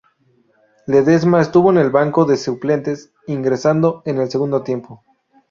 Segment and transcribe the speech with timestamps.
[0.87, 5.03] Ledesma estuvo en el banco de suplentes, ingresando en el segundo tiempo.